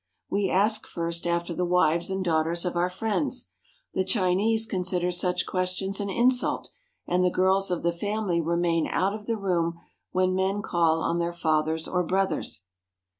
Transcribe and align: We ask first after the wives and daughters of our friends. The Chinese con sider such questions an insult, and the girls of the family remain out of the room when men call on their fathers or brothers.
We 0.31 0.49
ask 0.49 0.87
first 0.87 1.27
after 1.27 1.53
the 1.53 1.63
wives 1.63 2.09
and 2.09 2.25
daughters 2.25 2.65
of 2.65 2.75
our 2.75 2.89
friends. 2.89 3.51
The 3.93 4.03
Chinese 4.03 4.65
con 4.65 4.83
sider 4.83 5.11
such 5.11 5.45
questions 5.45 5.99
an 5.99 6.09
insult, 6.09 6.71
and 7.05 7.23
the 7.23 7.29
girls 7.29 7.69
of 7.69 7.83
the 7.83 7.93
family 7.93 8.41
remain 8.41 8.87
out 8.87 9.13
of 9.13 9.27
the 9.27 9.37
room 9.37 9.77
when 10.11 10.33
men 10.33 10.63
call 10.63 11.01
on 11.01 11.19
their 11.19 11.33
fathers 11.33 11.87
or 11.87 12.03
brothers. 12.03 12.63